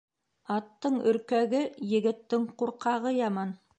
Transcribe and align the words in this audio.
Аттың 0.55 0.95
өркәге, 1.11 1.61
егеттең 1.91 2.49
ҡурҡағы 2.63 3.15
яман. 3.19 3.59